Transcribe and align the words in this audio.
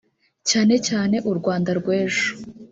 cyane 0.49 0.75
cyane 0.87 1.15
u 1.29 1.31
Rwanda 1.39 1.69
rw’ejo 1.79 2.29